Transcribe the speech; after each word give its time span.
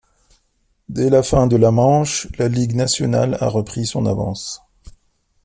Dès 0.89 1.11
la 1.11 1.21
fin 1.21 1.45
de 1.45 1.55
la 1.57 1.69
manche, 1.69 2.27
la 2.39 2.47
Ligue 2.47 2.73
nationale 2.73 3.37
a 3.39 3.47
repris 3.47 3.85
son 3.85 4.07
avance. 4.07 4.63